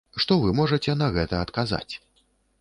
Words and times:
Што 0.23 0.37
вы 0.45 0.53
можаце 0.59 0.95
на 1.03 1.09
гэта 1.17 1.43
адказаць? 1.49 1.93